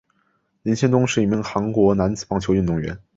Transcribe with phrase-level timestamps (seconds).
[0.63, 2.97] 林仙东是一名韩国男子棒球运动员。